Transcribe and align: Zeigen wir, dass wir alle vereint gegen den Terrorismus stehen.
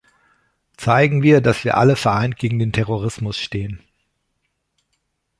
Zeigen 0.77 1.21
wir, 1.21 1.41
dass 1.41 1.63
wir 1.63 1.77
alle 1.77 1.95
vereint 1.95 2.35
gegen 2.35 2.57
den 2.57 2.71
Terrorismus 2.73 3.37
stehen. 3.37 3.83